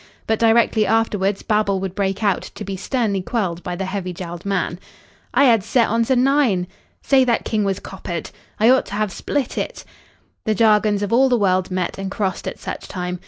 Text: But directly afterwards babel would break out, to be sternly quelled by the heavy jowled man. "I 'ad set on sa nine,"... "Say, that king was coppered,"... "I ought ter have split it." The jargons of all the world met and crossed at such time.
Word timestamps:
But 0.25 0.39
directly 0.39 0.87
afterwards 0.87 1.43
babel 1.43 1.79
would 1.79 1.93
break 1.93 2.23
out, 2.23 2.41
to 2.55 2.63
be 2.65 2.75
sternly 2.75 3.21
quelled 3.21 3.61
by 3.61 3.75
the 3.75 3.85
heavy 3.85 4.13
jowled 4.15 4.47
man. 4.47 4.79
"I 5.31 5.45
'ad 5.45 5.63
set 5.63 5.87
on 5.89 6.05
sa 6.05 6.15
nine,"... 6.15 6.65
"Say, 7.03 7.23
that 7.23 7.45
king 7.45 7.63
was 7.63 7.79
coppered,"... 7.79 8.31
"I 8.59 8.71
ought 8.71 8.87
ter 8.87 8.95
have 8.97 9.11
split 9.11 9.59
it." 9.59 9.85
The 10.45 10.55
jargons 10.55 11.03
of 11.03 11.13
all 11.13 11.29
the 11.29 11.37
world 11.37 11.69
met 11.69 11.99
and 11.99 12.09
crossed 12.09 12.47
at 12.47 12.57
such 12.57 12.87
time. 12.87 13.19